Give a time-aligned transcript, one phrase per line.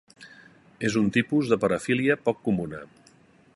[0.89, 2.83] És un tipus de parafília poc comuna.